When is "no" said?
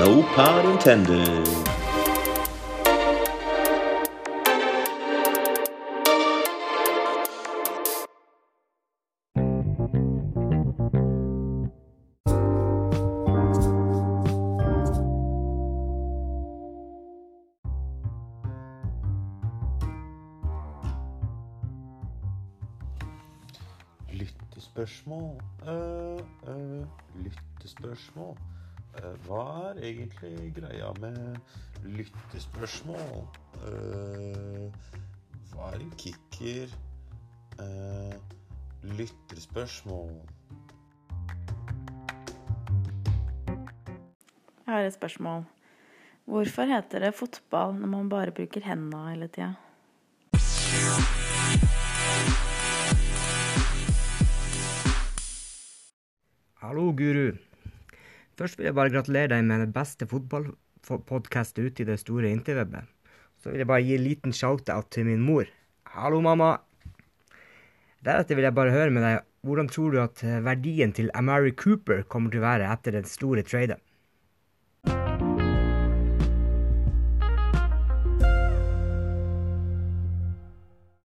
0.00-0.22